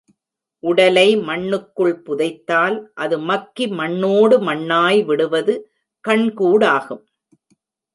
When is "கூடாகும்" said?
6.33-7.03